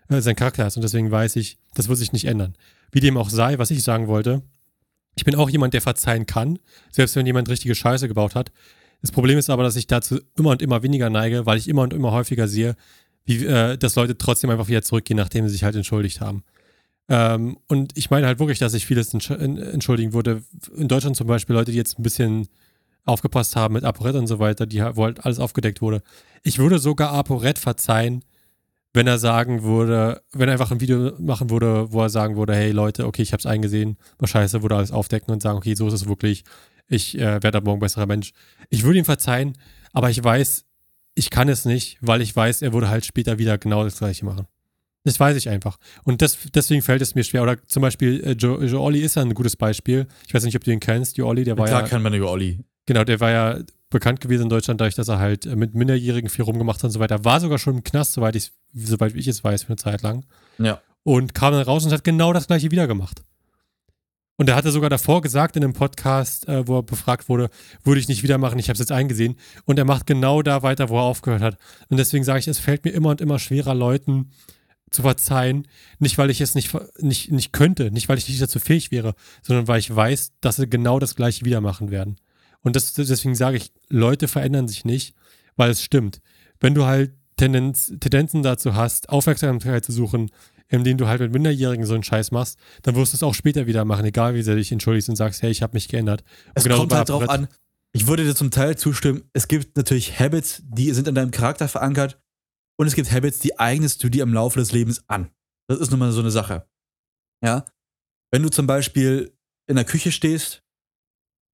[0.09, 0.75] äh, sein Charakter ist.
[0.75, 2.55] Und deswegen weiß ich, das wird sich nicht ändern.
[2.91, 4.43] Wie dem auch sei, was ich sagen wollte,
[5.15, 6.59] ich bin auch jemand, der verzeihen kann,
[6.91, 8.51] selbst wenn jemand richtige Scheiße gebaut hat.
[9.01, 11.83] Das Problem ist aber, dass ich dazu immer und immer weniger neige, weil ich immer
[11.83, 12.75] und immer häufiger sehe,
[13.25, 16.43] wie, äh, dass Leute trotzdem einfach wieder zurückgehen, nachdem sie sich halt entschuldigt haben.
[17.07, 20.43] Ähm, und ich meine halt wirklich, dass ich vieles en- entschuldigen würde.
[20.75, 22.47] In Deutschland zum Beispiel Leute, die jetzt ein bisschen
[23.05, 26.01] aufgepasst haben mit ApoRed und so weiter, die, wo halt alles aufgedeckt wurde.
[26.41, 28.23] Ich würde sogar ApoRed verzeihen,
[28.95, 32.55] wenn er sagen würde, wenn er einfach ein Video machen würde, wo er sagen würde,
[32.55, 35.87] hey Leute, okay, ich hab's eingesehen, war scheiße, würde alles aufdecken und sagen, okay, so
[35.87, 36.43] ist es wirklich,
[36.87, 38.31] ich äh, werde ab morgen besserer Mensch.
[38.69, 39.57] Ich würde ihm verzeihen,
[39.91, 40.65] aber ich weiß,
[41.15, 44.25] ich kann es nicht, weil ich weiß, er würde halt später wieder genau das gleiche
[44.25, 44.47] machen.
[45.03, 45.77] Das weiß ich einfach.
[46.03, 47.43] Und das, deswegen fällt es mir schwer.
[47.43, 50.07] Oder zum Beispiel, äh, Joe, Joe Olli ist ja ein gutes Beispiel.
[50.27, 51.87] Ich weiß nicht, ob du ihn kennst, Joe Olli, der war Klar ja.
[51.87, 52.59] kann man über Olli.
[52.87, 53.59] Genau, der war ja
[53.95, 56.91] bekannt gewesen in Deutschland, dadurch, dass er halt äh, mit Minderjährigen viel rumgemacht hat und
[56.91, 57.23] so weiter.
[57.23, 60.25] War sogar schon im Knast, soweit ich, soweit ich es weiß, für eine Zeit lang.
[60.57, 60.81] Ja.
[61.03, 63.23] Und kam dann raus und hat genau das gleiche wieder gemacht.
[64.35, 67.49] Und er hatte sogar davor gesagt in einem Podcast, äh, wo er befragt wurde,
[67.85, 69.37] würde ich nicht wieder machen, ich habe es jetzt eingesehen.
[69.63, 71.57] Und er macht genau da weiter, wo er aufgehört hat.
[71.87, 74.31] Und deswegen sage ich, es fällt mir immer und immer schwerer, Leuten
[74.91, 75.69] zu verzeihen.
[75.99, 79.15] Nicht, weil ich es nicht, nicht, nicht könnte, nicht, weil ich nicht dazu fähig wäre,
[79.41, 82.17] sondern weil ich weiß, dass sie genau das gleiche wieder machen werden.
[82.65, 85.15] Und das, deswegen sage ich, Leute verändern sich nicht,
[85.55, 86.19] weil es stimmt.
[86.59, 90.31] Wenn du halt Tendenz, Tendenzen dazu hast, Aufmerksamkeit zu suchen,
[90.67, 93.67] indem du halt mit Minderjährigen so einen Scheiß machst, dann wirst du es auch später
[93.67, 96.23] wieder machen, egal wie sehr du dich entschuldigst und sagst, hey, ich habe mich geändert.
[96.47, 97.47] Und Es kommt halt drauf an.
[97.93, 101.67] Ich würde dir zum Teil zustimmen, es gibt natürlich Habits, die sind in deinem Charakter
[101.67, 102.19] verankert
[102.77, 105.29] und es gibt Habits, die eignest du dir im Laufe des Lebens an.
[105.67, 106.67] Das ist nun mal so eine Sache.
[107.43, 107.63] Ja?
[108.31, 110.64] Wenn du zum Beispiel in der Küche stehst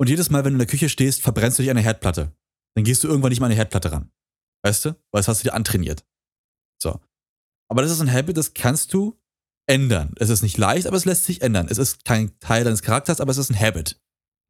[0.01, 2.35] und jedes Mal, wenn du in der Küche stehst, verbrennst du dich an der Herdplatte.
[2.75, 4.11] Dann gehst du irgendwann nicht mal an die Herdplatte ran.
[4.63, 4.89] Weißt du?
[5.11, 6.05] Weil das hast du dir antrainiert.
[6.81, 6.99] So.
[7.69, 9.19] Aber das ist ein Habit, das kannst du
[9.67, 10.13] ändern.
[10.17, 11.67] Es ist nicht leicht, aber es lässt sich ändern.
[11.69, 14.01] Es ist kein Teil deines Charakters, aber es ist ein Habit.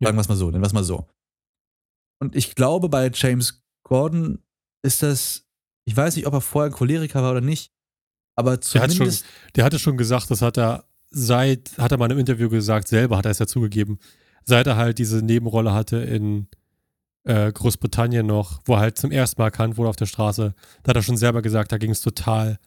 [0.02, 1.10] Sagen wir es mal so, nennen wir es mal so.
[2.22, 4.42] Und ich glaube, bei James Gordon
[4.84, 5.48] ist das,
[5.86, 7.74] ich weiß nicht, ob er vorher ein Choleriker war oder nicht,
[8.38, 11.98] aber Der hat schon- zumindest, Der hatte schon gesagt, das hat er seit, hat er
[11.98, 14.00] mal in einem Interview gesagt, selber hat er es ja zugegeben,
[14.44, 16.48] seit er halt diese Nebenrolle hatte in
[17.24, 20.90] äh, Großbritannien noch, wo er halt zum ersten Mal erkannt wurde auf der Straße, da
[20.90, 22.60] hat er schon selber gesagt, da ging es total,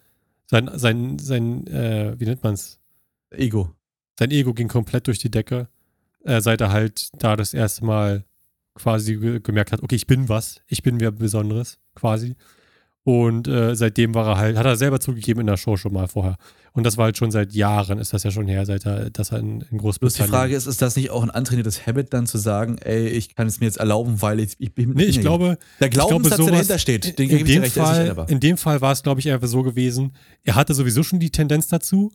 [0.47, 2.79] sein, sein, sein, äh, wie nennt man es?
[3.31, 3.75] Ego.
[4.19, 5.69] Sein Ego ging komplett durch die Decke,
[6.25, 8.25] äh, seit er halt da das erste Mal
[8.75, 12.37] quasi ge gemerkt hat, okay, ich bin was, ich bin wer Besonderes, quasi.
[13.05, 16.09] Und äh, seitdem war er halt, hat er selber zugegeben in der Show schon mal
[16.09, 16.37] vorher.
[16.73, 19.31] Und das war halt schon seit Jahren, ist das ja schon her, seit er, dass
[19.31, 20.31] er in, in Bloß die Großbritannien.
[20.31, 23.47] Frage ist, ist das nicht auch ein antrainiertes Habit, dann zu sagen, ey, ich kann
[23.47, 24.91] es mir jetzt erlauben, weil ich, ich bin.
[24.95, 28.41] Nee, ich glaube, der glaube, Glaubenssatz, der dahinter steht, den in, dem recht, Fall, in
[28.41, 30.13] dem Fall war es, glaube ich, einfach so gewesen,
[30.43, 32.11] er hatte sowieso schon die Tendenz dazu,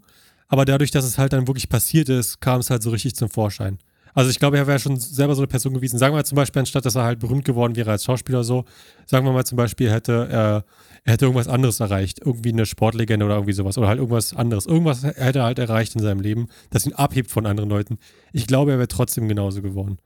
[0.48, 3.30] aber dadurch, dass es halt dann wirklich passiert ist, kam es halt so richtig zum
[3.30, 3.78] Vorschein.
[4.14, 5.98] Also ich glaube, er wäre schon selber so eine Person gewesen.
[5.98, 8.66] Sagen wir mal zum Beispiel, anstatt dass er halt berühmt geworden wäre als Schauspieler so,
[9.06, 10.66] sagen wir mal zum Beispiel, hätte er,
[11.04, 14.66] er hätte irgendwas anderes erreicht, irgendwie eine Sportlegende oder irgendwie sowas oder halt irgendwas anderes.
[14.66, 17.98] Irgendwas hätte er halt erreicht in seinem Leben, das ihn abhebt von anderen Leuten.
[18.34, 19.98] Ich glaube, er wäre trotzdem genauso geworden.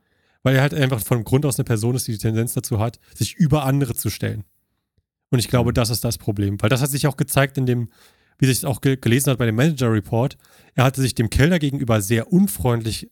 [0.44, 3.00] Weil er halt einfach von Grund aus eine Person ist, die die Tendenz dazu hat,
[3.16, 4.44] sich über andere zu stellen.
[5.30, 6.62] Und ich glaube, das ist das Problem.
[6.62, 7.90] Weil das hat sich auch gezeigt in dem,
[8.38, 10.38] wie sich es auch ge gelesen hat bei dem Manager Report.
[10.76, 13.10] Er hatte sich dem Kellner gegenüber sehr unfreundlich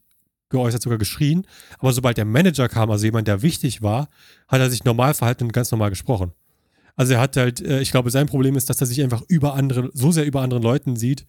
[0.51, 1.45] geäußert, sogar geschrien.
[1.79, 4.07] Aber sobald der Manager kam, also jemand, der wichtig war,
[4.47, 6.31] hat er sich normal verhalten und ganz normal gesprochen.
[6.95, 9.55] Also er hat halt, äh, ich glaube, sein Problem ist, dass er sich einfach über
[9.55, 11.25] andere, so sehr über anderen Leuten sieht,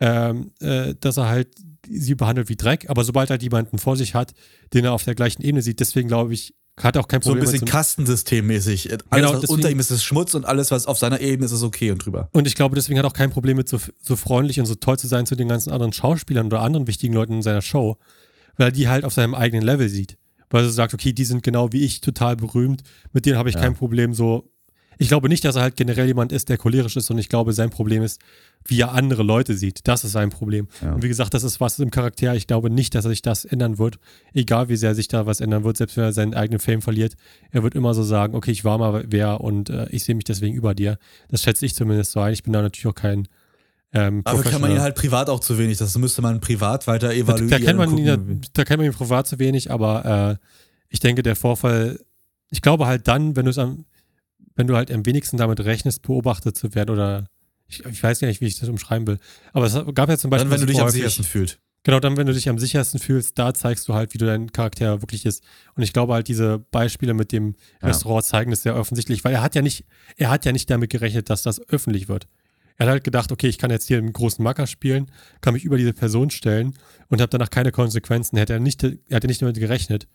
[0.00, 1.48] ähm, äh, dass er halt
[1.90, 2.88] sie behandelt wie Dreck.
[2.90, 4.34] Aber sobald er halt jemanden vor sich hat,
[4.74, 7.30] den er auf der gleichen Ebene sieht, deswegen glaube ich, hat er auch kein So
[7.30, 8.90] ein Problem bisschen mit Kastensystemmäßig.
[8.92, 11.46] Alles, Genau, was deswegen- unter ihm ist, ist Schmutz und alles, was auf seiner Ebene
[11.46, 12.28] ist, ist okay und drüber.
[12.32, 14.74] Und ich glaube, deswegen hat er auch kein Problem mit so, so freundlich und so
[14.76, 17.96] toll zu sein zu den ganzen anderen Schauspielern oder anderen wichtigen Leuten in seiner Show,
[18.58, 20.18] weil er die halt auf seinem eigenen Level sieht.
[20.50, 23.54] Weil er sagt, okay, die sind genau wie ich, total berühmt, mit denen habe ich
[23.54, 23.62] Ja.
[23.62, 24.50] kein Problem so.
[25.00, 27.52] Ich glaube nicht, dass er halt generell jemand ist, der cholerisch ist, und ich glaube,
[27.52, 28.20] sein Problem ist,
[28.64, 29.86] wie er andere Leute sieht.
[29.86, 30.66] Das ist sein Problem.
[30.82, 30.92] Ja.
[30.92, 32.34] Und wie gesagt, das ist was im Charakter.
[32.34, 34.00] Ich glaube nicht, dass er sich das ändern wird.
[34.34, 37.14] Egal, wie sehr sich da was ändern wird, selbst wenn er seinen eigenen Fame verliert.
[37.52, 40.24] Er wird immer so sagen, okay, ich war mal wer und äh, ich sehe mich
[40.24, 40.98] deswegen über dir.
[41.28, 42.32] Das schätze ich zumindest so ein.
[42.32, 43.28] Ich bin da natürlich auch kein
[43.92, 45.78] ähm, Aber kann man ihn halt privat auch zu wenig.
[45.78, 47.48] Das müsste man privat weiter da, evaluieren.
[47.48, 50.46] da, kennt man ihn, gucken, da kennt man ihn privat zu wenig, aber äh,
[50.88, 51.98] ich denke, der Vorfall,
[52.50, 53.84] ich glaube halt dann, wenn du es am,
[54.56, 57.28] wenn du halt am wenigsten damit rechnest, beobachtet zu werden oder
[57.66, 59.18] ich, ich weiß gar nicht, wie ich das umschreiben will.
[59.52, 61.58] Aber es gab ja zum Beispiel Dann, wenn du dich am sichersten fühlst.
[61.84, 64.52] Genau, dann, wenn du dich am sichersten fühlst, da zeigst du halt, wie du dein
[64.52, 65.42] Charakter wirklich ist.
[65.74, 67.88] Und ich glaube halt, diese Beispiele mit dem Ja.
[67.88, 69.84] Restaurant zeigen das sehr offensichtlich, weil er hat ja nicht,
[70.16, 72.26] er hat ja nicht damit gerechnet, dass das öffentlich wird.
[72.78, 75.10] Er hat halt gedacht, okay, ich kann jetzt hier einen großen Macker spielen,
[75.40, 76.74] kann mich über diese Person stellen
[77.08, 78.38] und habe danach keine Konsequenzen.
[78.38, 80.06] Hätte er nicht, er hatte nicht damit gerechnet,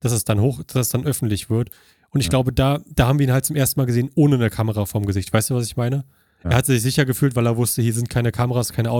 [0.00, 1.70] dass es dann hoch, dass es dann öffentlich wird.
[2.10, 2.30] Und ich Ja.
[2.30, 5.06] glaube, da, da haben wir ihn halt zum ersten Mal gesehen, ohne eine Kamera vorm
[5.06, 5.32] Gesicht.
[5.32, 6.04] Weißt du, was ich meine?
[6.44, 6.50] Ja.
[6.50, 8.90] Er hat sich sicher gefühlt, weil er wusste, hier sind keine Kameras, keine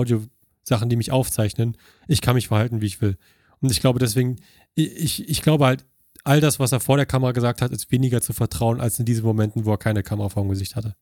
[0.63, 1.77] Sachen, die mich aufzeichnen.
[2.07, 3.17] Ich kann mich verhalten, wie ich will.
[3.59, 4.37] Und ich glaube deswegen,
[4.73, 5.85] ich, ich glaube halt,
[6.23, 9.05] all das, was er vor der Kamera gesagt hat, ist weniger zu vertrauen als in
[9.05, 10.95] diesen Momenten, wo er keine Kamera vor dem Gesicht hatte.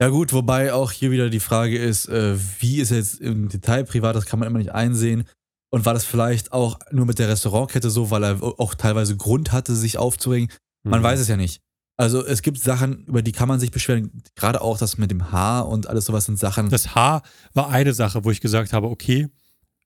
[0.00, 3.84] Ja gut, wobei auch hier wieder die Frage ist, äh, wie ist jetzt im Detail
[3.84, 5.24] privat, das kann man immer nicht einsehen.
[5.70, 9.52] Und war das vielleicht auch nur mit der Restaurantkette so, weil er auch teilweise Grund
[9.52, 10.50] hatte, sich aufzuregen?
[10.84, 11.04] Man Mhm.
[11.04, 11.60] weiß es ja nicht.
[11.98, 14.22] Also es gibt Sachen, über die kann man sich beschweren.
[14.34, 16.68] Gerade auch das mit dem Haar und alles sowas sind Sachen.
[16.68, 17.22] Das Haar
[17.54, 19.28] war eine Sache, wo ich gesagt habe, okay,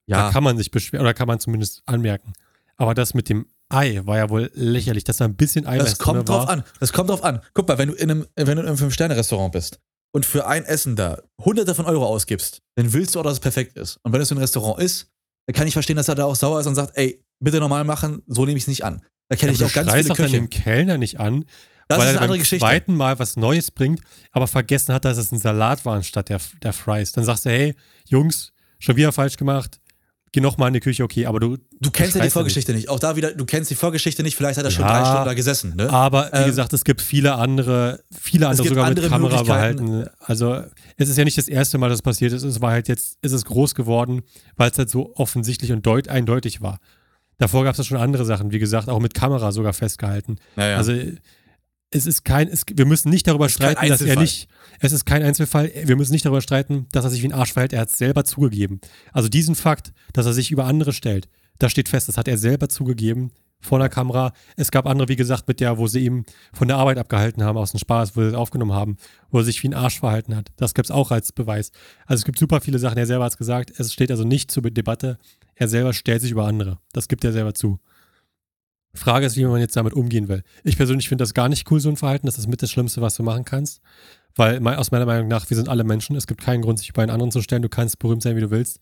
[0.09, 2.33] da ja, kann man sich beschweren oder kann man zumindest anmerken.
[2.77, 5.99] Aber das mit dem Ei war ja wohl lächerlich, dass da ein bisschen Eiweiß das
[6.01, 6.51] kommt drauf war.
[6.51, 6.65] an.
[6.81, 7.41] Das kommt drauf an.
[7.55, 9.79] Guck mal, wenn du in einem, wenn du in einem Fünf-Sterne-Restaurant bist
[10.13, 13.41] und für ein Essen da hunderte von Euro ausgibst, dann willst du auch, dass es
[13.41, 13.99] perfekt ist.
[14.03, 15.09] Und wenn es so ein Restaurant ist,
[15.47, 17.85] dann kann ich verstehen, dass er da auch sauer ist und sagt, ey, bitte normal
[17.85, 19.03] machen, so nehme ich es nicht an.
[19.29, 20.33] Da kenne ich auch ganz viele auch Köche.
[20.33, 21.45] dem Kellner nicht an,
[21.89, 22.65] Das weil ist er eine andere beim Geschichte.
[22.65, 24.01] zweiten Mal was Neues bringt,
[24.33, 27.13] aber vergessen hat, dass es ein Salat war anstatt der, der Fries.
[27.13, 27.75] Dann sagst du, hey,
[28.09, 29.81] Jungs, schon wieder falsch gemacht,
[30.33, 32.89] geh noch mal in die Küche, okay, aber du, Du kennst ja die Vorgeschichte nicht.
[32.89, 35.25] Auch da wieder, du kennst die Vorgeschichte nicht, vielleicht hat er schon Ja, drei Stunden
[35.25, 35.91] da gesessen, ne?
[35.91, 40.07] Aber wie Ähm, gesagt, es gibt viele andere, viele andere sogar andere mit Kamera behalten.
[40.21, 40.63] Also
[40.97, 42.43] es ist ja nicht das erste Mal, dass es passiert ist.
[42.45, 44.23] Es war halt jetzt, ist es groß geworden,
[44.57, 46.79] weil es halt so offensichtlich und deut eindeutig war.
[47.39, 50.37] Davor gab es ja schon andere Sachen, wie gesagt, auch mit Kamera sogar festgehalten.
[50.57, 50.77] Naja.
[50.77, 50.93] Also
[51.91, 54.49] es ist kein, es, wir müssen nicht darüber streiten, dass er nicht,
[54.79, 57.53] es ist kein Einzelfall, wir müssen nicht darüber streiten, dass er sich wie ein Arsch
[57.53, 58.81] verhält, er hat es selber zugegeben.
[59.13, 62.39] Also diesen Fakt, dass er sich über andere stellt, das steht fest, das hat er
[62.39, 64.33] selber zugegeben vor der Kamera.
[64.57, 67.59] Es gab andere, wie gesagt, mit der, wo sie ihm von der Arbeit abgehalten haben,
[67.59, 68.97] aus dem Spaß, wo sie es aufgenommen haben,
[69.31, 70.49] wo er sich wie ein Arsch verhalten hat.
[70.57, 71.71] Das gibt es auch als Beweis.
[72.07, 74.51] Also es gibt super viele Sachen, er selber hat es gesagt, es steht also nicht
[74.51, 75.19] zur Debatte,
[75.55, 76.79] er selber stellt sich über andere.
[76.93, 77.79] Das gibt er selber zu.
[78.95, 80.43] Frage ist, wie man jetzt damit umgehen will.
[80.65, 82.27] Ich persönlich finde das gar nicht cool, so ein Verhalten.
[82.27, 83.81] Das ist mit das Schlimmste, was du machen kannst.
[84.37, 86.17] Weil aus meiner Meinung nach, wir sind alle Menschen.
[86.17, 87.63] Es gibt keinen Grund, sich über einen anderen zu stellen.
[87.63, 88.79] Du kannst berühmt sein, wie du willst.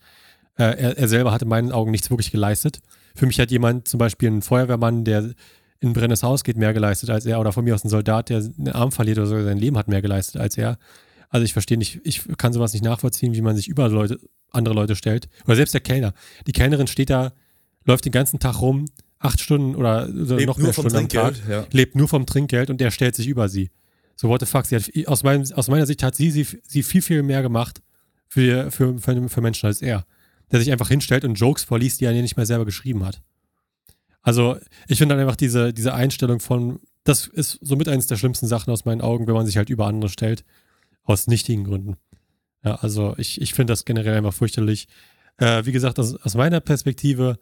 [0.57, 2.81] Äh, er, er selber hat in meinen Augen nichts wirklich geleistet.
[3.14, 5.35] Für mich hat jemand, zum Beispiel ein Feuerwehrmann, der
[5.81, 7.40] in ein brennendes Haus geht, mehr geleistet als er.
[7.40, 9.88] Oder von mir aus ein Soldat, der einen Arm verliert oder sogar sein Leben hat
[9.88, 10.79] mehr geleistet als er.
[11.31, 14.18] Also ich verstehe nicht, ich kann sowas nicht nachvollziehen, wie man sich über Leute,
[14.51, 15.29] andere Leute stellt.
[15.47, 16.14] Oder selbst der Kellner.
[16.47, 17.33] Die Kellnerin steht da,
[17.85, 18.87] läuft den ganzen Tag rum,
[19.19, 21.67] acht Stunden oder, oder Lebt noch nur mehr vom Stunden am Tag Trinkgeld, ja.
[21.71, 23.71] lebt nur vom Trinkgeld und der stellt sich über sie.
[24.17, 24.67] So, what the fuck?
[24.67, 27.81] Sie hat, aus, meinem, aus meiner Sicht hat sie, sie, sie viel, viel mehr gemacht
[28.29, 30.05] für, für, für, für Menschen als er.
[30.51, 33.23] Der sich einfach hinstellt und Jokes vorliest, die er nicht mehr selber geschrieben hat.
[34.23, 38.47] Also, ich finde dann einfach diese, diese Einstellung von, das ist somit eines der schlimmsten
[38.47, 40.45] Sachen aus meinen Augen, wenn man sich halt über andere stellt.
[41.05, 41.97] Aus nichtigen Gründen.
[42.65, 44.89] Ja, also ich, ich finde das generell einfach fürchterlich.
[45.39, 47.39] Äh, wie gesagt, aus, aus meiner Perspektive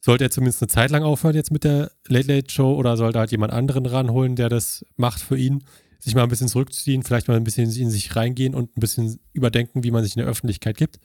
[0.00, 3.18] sollte er zumindest eine Zeit lang aufhören jetzt mit der Late Late Show oder sollte
[3.18, 5.62] halt jemand anderen ranholen, der das macht für ihn,
[5.98, 9.20] sich mal ein bisschen zurückziehen, vielleicht mal ein bisschen in sich reingehen und ein bisschen
[9.34, 10.98] überdenken, wie man sich in der Öffentlichkeit gibt.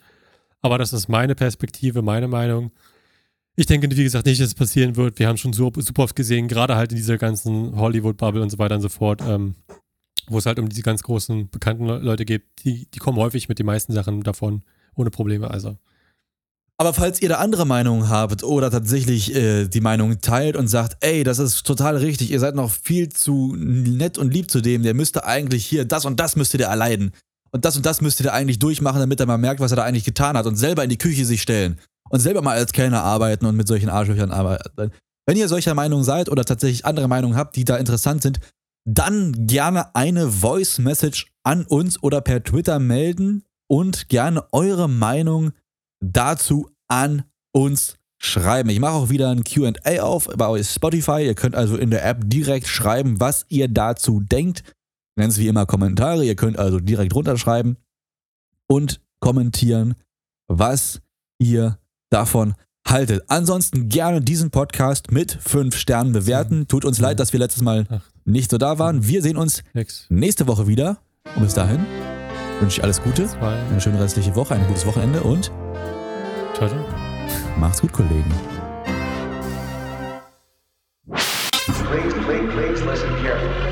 [0.61, 2.71] Aber das ist meine Perspektive, meine Meinung.
[3.57, 5.19] Ich denke, wie gesagt, nicht, dass es passieren wird.
[5.19, 8.75] Wir haben schon super, oft gesehen, gerade halt in dieser ganzen Hollywood-Bubble und so weiter
[8.75, 9.55] und so fort, ähm,
[10.27, 13.47] wo es halt um diese ganz großen, bekannten Le- Leute geht, die, die kommen häufig
[13.49, 14.63] mit den meisten Sachen davon
[14.95, 15.51] ohne Probleme.
[15.51, 15.77] Also,
[16.77, 20.97] Aber falls ihr da andere Meinungen habt oder tatsächlich äh, die Meinung teilt und sagt,
[20.99, 24.83] ey, das ist total richtig, ihr seid noch viel zu nett und lieb zu dem,
[24.83, 27.13] der müsste eigentlich hier, das und das müsstet ihr erleiden.
[27.51, 29.83] Und das und das müsstet ihr eigentlich durchmachen, damit er mal merkt, was er da
[29.83, 33.03] eigentlich getan hat und selber in die Küche sich stellen und selber mal als Kellner
[33.03, 34.91] arbeiten und mit solchen Arschlöchern arbeiten.
[35.25, 38.41] Wenn ihr solcher Meinung seid oder tatsächlich andere Meinungen habt, die da interessant sind,
[38.85, 45.53] dann gerne eine Voice Message an uns oder per Twitter melden und gerne eure Meinung
[46.13, 48.69] dazu an uns schreiben.
[48.69, 51.25] Ich mache auch wieder ein QA auf bei Spotify.
[51.25, 54.63] Ihr könnt also in der App direkt schreiben, was ihr dazu denkt.
[55.17, 56.25] Nennt es wie immer Kommentare.
[56.25, 57.77] Ihr könnt also direkt runterschreiben
[58.67, 59.95] und kommentieren,
[60.47, 61.01] was
[61.39, 61.77] ihr
[62.09, 62.55] davon
[62.87, 63.23] haltet.
[63.27, 66.67] Ansonsten gerne diesen Podcast mit fünf Sternen bewerten.
[66.67, 67.87] Tut uns leid, dass wir letztes Mal
[68.25, 69.07] nicht so da waren.
[69.07, 69.63] Wir sehen uns
[70.09, 70.97] nächste Woche wieder.
[71.35, 71.85] Und bis dahin
[72.59, 75.51] wünsche ich alles Gute, eine schöne restliche Woche, ein gutes Wochenende und
[76.55, 76.85] ciao, ciao.
[77.59, 78.31] macht's gut, Kollegen.
[81.11, 83.64] Please, please, please listen carefully.